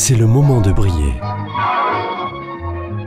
[0.00, 1.12] c'est le moment de briller.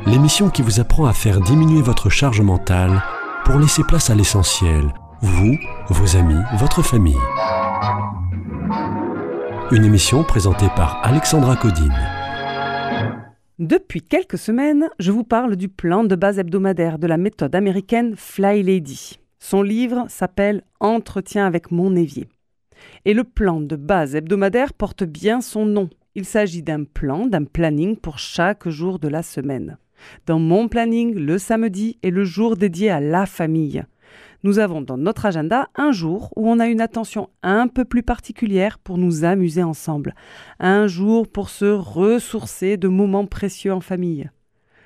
[0.05, 3.02] L'émission qui vous apprend à faire diminuer votre charge mentale
[3.46, 5.58] pour laisser place à l'essentiel, vous,
[5.90, 7.18] vos amis, votre famille.
[9.71, 11.98] Une émission présentée par Alexandra Codine.
[13.57, 18.14] Depuis quelques semaines, je vous parle du plan de base hebdomadaire de la méthode américaine
[18.16, 19.18] Fly Lady.
[19.39, 22.28] Son livre s'appelle Entretien avec mon évier.
[23.05, 25.89] Et le plan de base hebdomadaire porte bien son nom.
[26.16, 29.77] Il s'agit d'un plan, d'un planning pour chaque jour de la semaine.
[30.27, 33.84] Dans mon planning, le samedi est le jour dédié à la famille.
[34.44, 38.03] Nous avons dans notre agenda un jour où on a une attention un peu plus
[38.03, 40.13] particulière pour nous amuser ensemble.
[40.59, 44.30] Un jour pour se ressourcer de moments précieux en famille.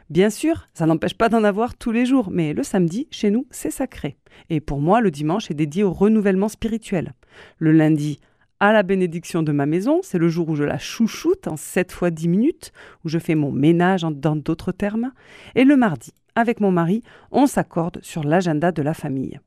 [0.09, 3.45] Bien sûr, ça n'empêche pas d'en avoir tous les jours, mais le samedi, chez nous,
[3.51, 4.15] c'est sacré.
[4.49, 7.13] Et pour moi, le dimanche est dédié au renouvellement spirituel.
[7.57, 8.21] Le lundi,
[8.59, 11.91] à la bénédiction de ma maison, c'est le jour où je la chouchoute en 7
[11.91, 12.71] fois 10 minutes,
[13.05, 15.11] où je fais mon ménage dans d'autres termes.
[15.55, 19.39] Et le mardi, avec mon mari, on s'accorde sur l'agenda de la famille.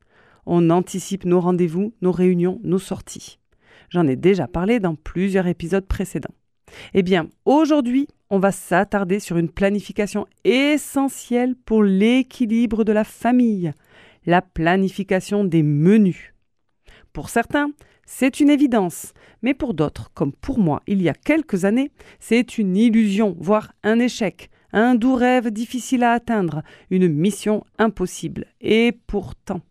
[0.45, 3.39] On anticipe nos rendez-vous, nos réunions, nos sorties.
[3.89, 6.33] J'en ai déjà parlé dans plusieurs épisodes précédents.
[6.93, 13.73] Eh bien, aujourd'hui, on va s'attarder sur une planification essentielle pour l'équilibre de la famille,
[14.25, 16.33] la planification des menus.
[17.11, 17.71] Pour certains,
[18.13, 22.57] c'est une évidence, mais pour d'autres, comme pour moi il y a quelques années, c'est
[22.57, 28.47] une illusion, voire un échec, un doux rêve difficile à atteindre, une mission impossible.
[28.59, 29.61] Et pourtant,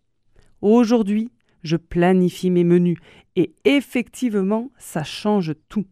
[0.62, 1.30] aujourd'hui,
[1.62, 2.98] je planifie mes menus,
[3.36, 5.84] et effectivement, ça change tout.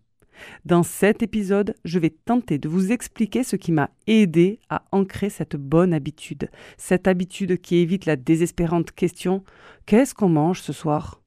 [0.65, 5.29] Dans cet épisode, je vais tenter de vous expliquer ce qui m'a aidé à ancrer
[5.29, 9.45] cette bonne habitude, cette habitude qui évite la désespérante question
[9.85, 11.21] Qu'est-ce qu'on mange ce soir?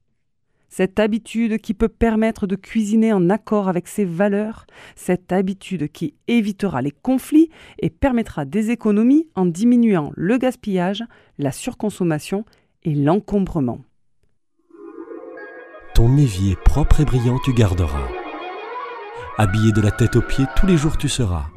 [0.72, 4.64] Cette habitude qui peut permettre de cuisiner en accord avec ses valeurs,
[4.96, 11.04] cette habitude qui évitera les conflits et permettra des économies en diminuant le gaspillage,
[11.36, 12.46] la surconsommation
[12.84, 13.82] et l'encombrement.
[15.94, 18.08] Ton évier propre et brillant tu garderas.
[19.36, 21.48] Habillé de la tête aux pieds, tous les jours tu seras,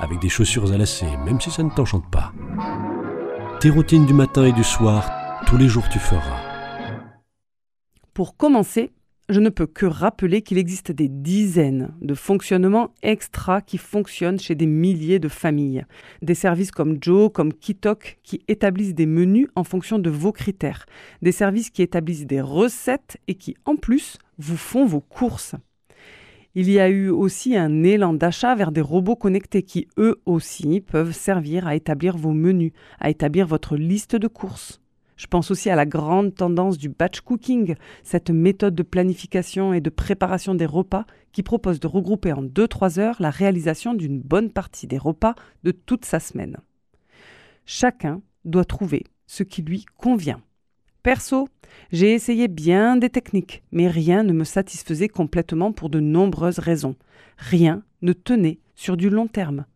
[0.00, 2.32] avec des chaussures à lacets, même si ça ne t'enchante pas.
[3.60, 5.08] Tes routines du matin et du soir,
[5.46, 6.45] tous les jours tu feras.
[8.16, 8.92] Pour commencer,
[9.28, 14.54] je ne peux que rappeler qu'il existe des dizaines de fonctionnements extra qui fonctionnent chez
[14.54, 15.84] des milliers de familles.
[16.22, 20.86] Des services comme Joe, comme Kitok, qui établissent des menus en fonction de vos critères.
[21.20, 25.54] Des services qui établissent des recettes et qui, en plus, vous font vos courses.
[26.54, 30.80] Il y a eu aussi un élan d'achat vers des robots connectés qui, eux aussi,
[30.80, 34.80] peuvent servir à établir vos menus, à établir votre liste de courses.
[35.16, 39.80] Je pense aussi à la grande tendance du batch cooking, cette méthode de planification et
[39.80, 44.50] de préparation des repas qui propose de regrouper en 2-3 heures la réalisation d'une bonne
[44.50, 45.34] partie des repas
[45.64, 46.58] de toute sa semaine.
[47.64, 50.40] Chacun doit trouver ce qui lui convient.
[51.02, 51.48] Perso,
[51.92, 56.96] j'ai essayé bien des techniques, mais rien ne me satisfaisait complètement pour de nombreuses raisons.
[57.38, 59.66] Rien ne tenait sur du long terme.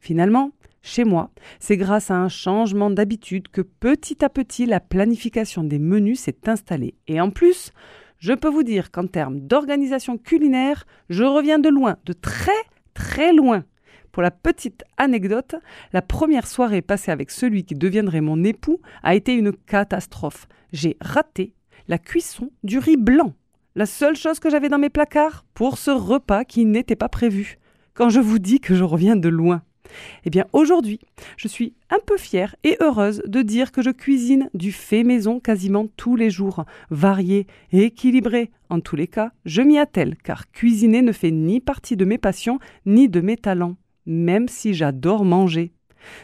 [0.00, 5.62] Finalement, chez moi, c'est grâce à un changement d'habitude que petit à petit la planification
[5.62, 6.94] des menus s'est installée.
[7.06, 7.72] Et en plus,
[8.18, 12.52] je peux vous dire qu'en termes d'organisation culinaire, je reviens de loin, de très
[12.94, 13.64] très loin.
[14.12, 15.54] Pour la petite anecdote,
[15.92, 20.48] la première soirée passée avec celui qui deviendrait mon époux a été une catastrophe.
[20.72, 21.54] J'ai raté
[21.88, 23.34] la cuisson du riz blanc,
[23.76, 27.58] la seule chose que j'avais dans mes placards pour ce repas qui n'était pas prévu.
[27.94, 29.62] Quand je vous dis que je reviens de loin.
[30.24, 31.00] Eh bien aujourd'hui,
[31.36, 35.40] je suis un peu fière et heureuse de dire que je cuisine du fait maison
[35.40, 38.50] quasiment tous les jours, varié et équilibré.
[38.68, 42.18] En tous les cas, je m'y attelle car cuisiner ne fait ni partie de mes
[42.18, 43.76] passions ni de mes talents
[44.06, 45.72] même si j'adore manger.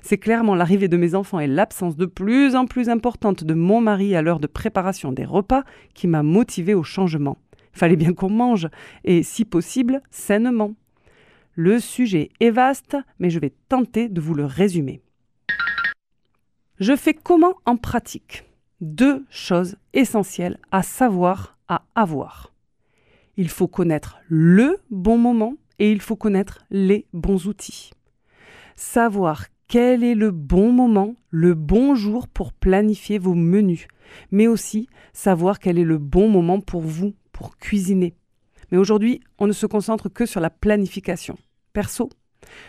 [0.03, 3.81] C'est clairement l'arrivée de mes enfants et l'absence de plus en plus importante de mon
[3.81, 5.65] mari à l'heure de préparation des repas
[5.95, 7.39] qui m'a motivé au changement.
[7.73, 8.69] Fallait bien qu'on mange,
[9.05, 10.75] et si possible, sainement.
[11.59, 15.01] Le sujet est vaste, mais je vais tenter de vous le résumer.
[16.79, 18.45] Je fais comment en pratique?
[18.83, 22.53] Deux choses essentielles à savoir, à avoir.
[23.39, 27.91] Il faut connaître le bon moment et il faut connaître les bons outils.
[28.75, 33.89] Savoir quel est le bon moment, le bon jour pour planifier vos menus,
[34.31, 38.15] mais aussi savoir quel est le bon moment pour vous, pour cuisiner.
[38.71, 41.39] Mais aujourd'hui, on ne se concentre que sur la planification.
[41.77, 42.09] Perso,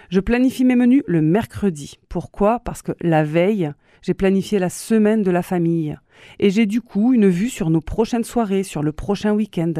[0.09, 1.98] je planifie mes menus le mercredi.
[2.09, 2.59] Pourquoi?
[2.59, 3.71] Parce que la veille,
[4.01, 5.98] j'ai planifié la semaine de la famille.
[6.39, 9.71] Et j'ai du coup une vue sur nos prochaines soirées, sur le prochain week-end.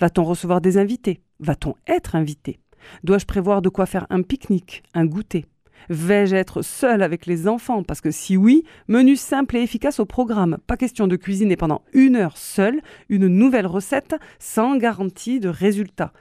[0.00, 1.20] Va-t-on recevoir des invités?
[1.38, 2.58] Va-t-on être invité?
[3.04, 5.46] Dois-je prévoir de quoi faire un pique-nique, un goûter?
[5.88, 7.84] Vais-je être seul avec les enfants?
[7.84, 10.58] Parce que si oui, menu simple et efficace au programme.
[10.66, 16.12] Pas question de cuisiner pendant une heure seule une nouvelle recette sans garantie de résultat.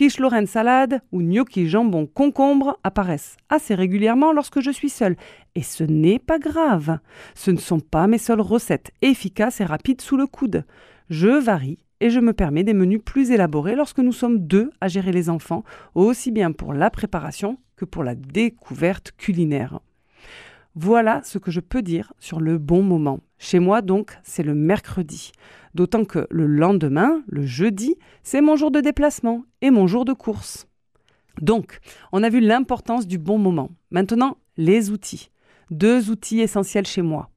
[0.00, 5.14] Quiche Lorraine salade ou gnocchi jambon concombre apparaissent assez régulièrement lorsque je suis seule.
[5.54, 7.00] Et ce n'est pas grave.
[7.34, 10.64] Ce ne sont pas mes seules recettes efficaces et rapides sous le coude.
[11.10, 14.88] Je varie et je me permets des menus plus élaborés lorsque nous sommes deux à
[14.88, 15.64] gérer les enfants,
[15.94, 19.80] aussi bien pour la préparation que pour la découverte culinaire.
[20.74, 23.20] Voilà ce que je peux dire sur le bon moment.
[23.42, 25.32] Chez moi, donc, c'est le mercredi.
[25.74, 30.12] D'autant que le lendemain, le jeudi, c'est mon jour de déplacement et mon jour de
[30.12, 30.68] course.
[31.40, 31.78] Donc,
[32.12, 33.70] on a vu l'importance du bon moment.
[33.90, 35.30] Maintenant, les outils.
[35.70, 37.30] Deux outils essentiels chez moi.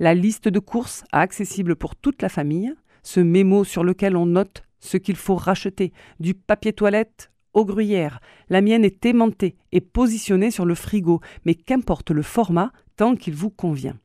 [0.00, 4.64] La liste de courses accessible pour toute la famille, ce mémo sur lequel on note
[4.80, 8.18] ce qu'il faut racheter, du papier toilette au gruyère.
[8.48, 13.34] La mienne est aimantée et positionnée sur le frigo, mais qu'importe le format tant qu'il
[13.34, 13.96] vous convient.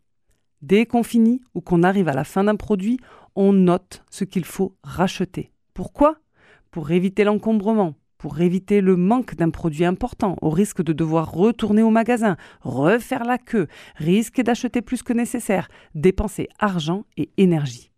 [0.61, 2.99] Dès qu'on finit ou qu'on arrive à la fin d'un produit,
[3.35, 5.51] on note ce qu'il faut racheter.
[5.73, 6.17] Pourquoi?
[6.69, 11.81] Pour éviter l'encombrement, pour éviter le manque d'un produit important, au risque de devoir retourner
[11.81, 17.91] au magasin, refaire la queue, risquer d'acheter plus que nécessaire, dépenser argent et énergie.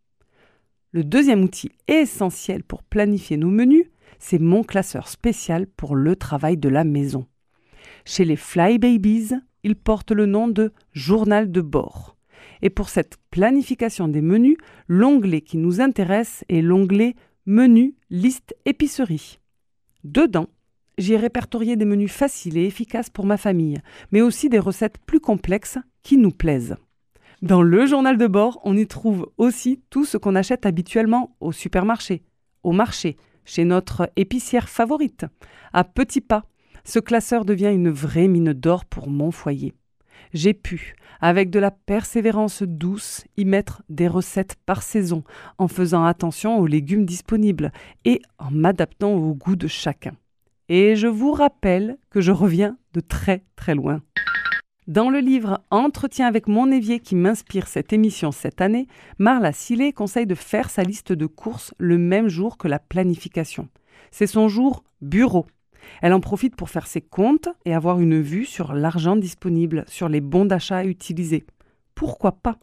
[0.91, 3.87] Le deuxième outil essentiel pour planifier nos menus,
[4.19, 7.25] c'est mon classeur spécial pour le travail de la maison.
[8.05, 9.31] Chez les Fly Babies,
[9.63, 12.12] il porte le nom de journal de bord.
[12.63, 14.57] Et pour cette planification des menus,
[14.87, 17.15] l'onglet qui nous intéresse est l'onglet
[17.45, 19.39] Menu, liste, épicerie.
[20.05, 20.47] Dedans,
[20.97, 23.81] j'ai répertorié des menus faciles et efficaces pour ma famille,
[24.13, 26.77] mais aussi des recettes plus complexes qui nous plaisent.
[27.41, 31.51] Dans le journal de bord, on y trouve aussi tout ce qu'on achète habituellement au
[31.51, 32.23] supermarché,
[32.63, 35.25] au marché, chez notre épicière favorite.
[35.73, 36.45] À petits pas,
[36.85, 39.73] ce classeur devient une vraie mine d'or pour mon foyer.
[40.33, 45.23] J'ai pu, avec de la persévérance douce, y mettre des recettes par saison,
[45.57, 47.71] en faisant attention aux légumes disponibles
[48.05, 50.13] et en m'adaptant au goût de chacun.
[50.69, 54.01] Et je vous rappelle que je reviens de très très loin.
[54.87, 58.87] Dans le livre Entretien avec mon évier qui m'inspire cette émission cette année,
[59.17, 63.69] Marla Sillet conseille de faire sa liste de courses le même jour que la planification.
[64.11, 65.45] C'est son jour bureau.
[66.01, 70.09] Elle en profite pour faire ses comptes et avoir une vue sur l'argent disponible, sur
[70.09, 71.45] les bons d'achat utilisés.
[71.95, 72.57] Pourquoi pas?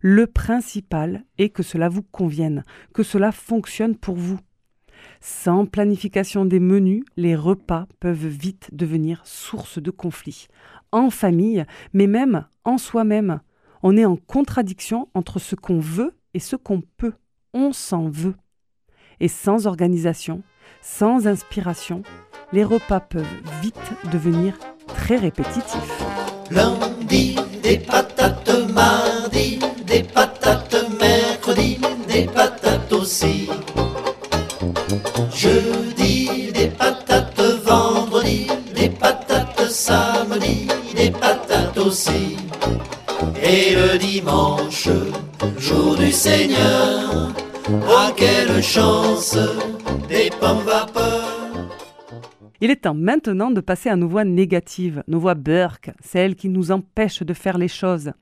[0.00, 4.38] Le principal est que cela vous convienne, que cela fonctionne pour vous.
[5.20, 10.48] Sans planification des menus, les repas peuvent vite devenir source de conflits
[10.94, 13.40] en famille, mais même en soi-même.
[13.82, 17.14] On est en contradiction entre ce qu'on veut et ce qu'on peut.
[17.52, 18.36] On s'en veut.
[19.20, 20.42] Et sans organisation,
[20.82, 22.02] sans inspiration,
[22.52, 23.24] les repas peuvent
[23.62, 23.74] vite
[24.12, 24.54] devenir
[24.86, 26.04] très répétitifs.
[52.60, 56.48] Il est temps maintenant de passer à nos voix négatives, nos voix burk, celles qui
[56.48, 58.12] nous empêchent de faire les choses,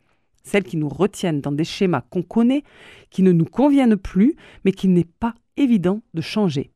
[0.42, 2.64] celles qui nous retiennent dans des schémas qu'on connaît,
[3.10, 4.34] qui ne nous conviennent plus,
[4.64, 6.70] mais qu'il n'est pas évident de changer.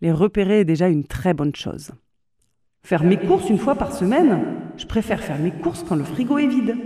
[0.00, 1.92] Les repérer est déjà une très bonne chose.
[2.82, 4.44] Faire mes courses une fois par semaine,
[4.76, 6.76] je préfère faire mes courses quand le frigo est vide.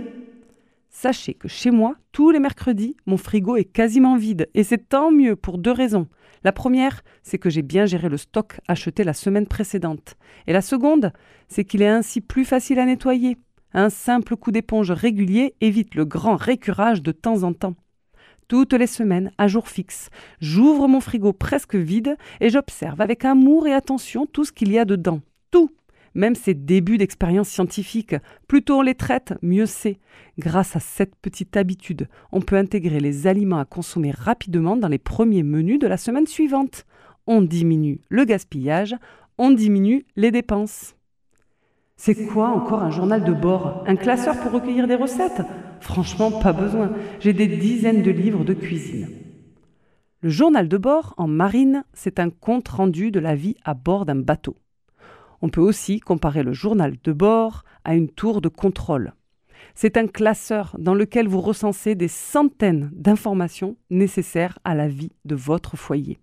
[0.89, 5.11] Sachez que chez moi, tous les mercredis, mon frigo est quasiment vide, et c'est tant
[5.11, 6.07] mieux pour deux raisons.
[6.43, 10.15] La première, c'est que j'ai bien géré le stock acheté la semaine précédente.
[10.47, 11.13] Et la seconde,
[11.47, 13.37] c'est qu'il est ainsi plus facile à nettoyer.
[13.73, 17.75] Un simple coup d'éponge régulier évite le grand récurage de temps en temps.
[18.47, 20.09] Toutes les semaines, à jour fixe,
[20.41, 24.77] j'ouvre mon frigo presque vide et j'observe avec amour et attention tout ce qu'il y
[24.77, 25.21] a dedans.
[26.15, 28.15] Même ses débuts d'expérience scientifique.
[28.47, 29.97] Plus tôt on les traite, mieux c'est.
[30.37, 34.97] Grâce à cette petite habitude, on peut intégrer les aliments à consommer rapidement dans les
[34.97, 36.85] premiers menus de la semaine suivante.
[37.25, 38.95] On diminue le gaspillage,
[39.37, 40.95] on diminue les dépenses.
[41.95, 43.83] C'est quoi encore un journal de bord?
[43.87, 45.41] Un classeur pour recueillir des recettes?
[45.79, 46.91] Franchement, pas besoin.
[47.19, 49.07] J'ai des dizaines de livres de cuisine.
[50.21, 54.05] Le journal de bord en marine, c'est un compte rendu de la vie à bord
[54.05, 54.55] d'un bateau.
[55.43, 59.11] On peut aussi comparer le journal de bord à une tour de contrôle.
[59.75, 65.35] C'est un classeur dans lequel vous recensez des centaines d'informations nécessaires à la vie de
[65.35, 66.17] votre foyer.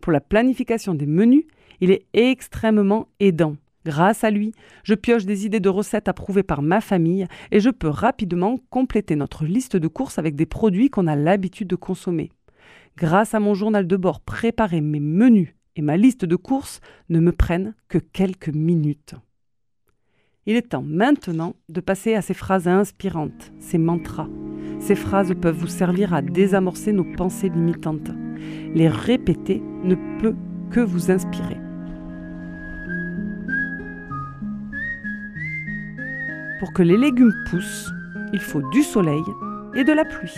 [0.00, 1.44] Pour la planification des menus,
[1.80, 3.54] Il est extrêmement aidant.
[3.84, 4.52] Grâce à lui,
[4.82, 9.14] je pioche des idées de recettes approuvées par ma famille et je peux rapidement compléter
[9.14, 12.32] notre liste de courses avec des produits qu'on a l'habitude de consommer.
[12.96, 17.20] Grâce à mon journal de bord préparé, mes menus et ma liste de courses ne
[17.20, 19.14] me prennent que quelques minutes.
[20.44, 24.28] Il est temps maintenant de passer à ces phrases inspirantes, ces mantras.
[24.80, 28.10] Ces phrases peuvent vous servir à désamorcer nos pensées limitantes.
[28.74, 30.34] Les répéter ne peut
[30.70, 31.58] que vous inspirer.
[36.58, 37.92] Pour que les légumes poussent,
[38.32, 39.22] il faut du soleil
[39.76, 40.34] et de la pluie.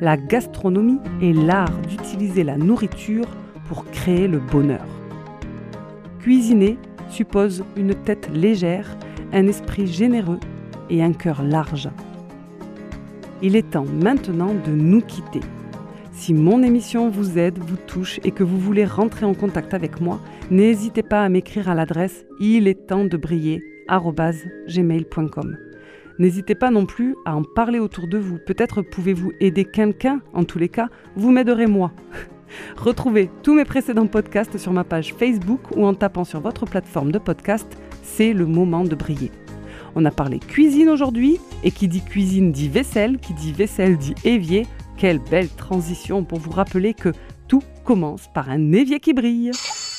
[0.00, 3.26] La gastronomie est l'art d'utiliser la nourriture
[3.68, 4.86] pour créer le bonheur.
[6.20, 6.78] Cuisiner
[7.10, 8.96] suppose une tête légère,
[9.32, 10.40] un esprit généreux
[10.90, 11.88] et un cœur large.
[13.42, 15.40] Il est temps maintenant de nous quitter.
[16.12, 20.00] Si mon émission vous aide, vous touche et que vous voulez rentrer en contact avec
[20.00, 20.18] moi,
[20.50, 23.62] n'hésitez pas à m'écrire à l'adresse il est temps de briller.
[26.18, 28.38] N'hésitez pas non plus à en parler autour de vous.
[28.44, 30.20] Peut-être pouvez-vous aider quelqu'un.
[30.34, 31.92] En tous les cas, vous m'aiderez moi.
[32.76, 37.12] Retrouvez tous mes précédents podcasts sur ma page Facebook ou en tapant sur votre plateforme
[37.12, 37.66] de podcast.
[38.02, 39.30] C'est le moment de briller.
[39.94, 44.14] On a parlé cuisine aujourd'hui et qui dit cuisine dit vaisselle, qui dit vaisselle dit
[44.24, 44.66] évier.
[44.96, 47.12] Quelle belle transition pour vous rappeler que
[47.46, 49.52] tout commence par un évier qui brille.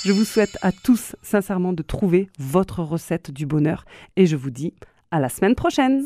[0.06, 4.52] Je vous souhaite à tous sincèrement de trouver votre recette du bonheur et je vous
[4.52, 4.74] dis
[5.12, 6.06] à la semaine prochaine.